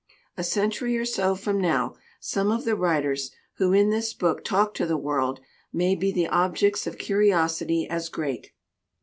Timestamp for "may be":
5.71-6.11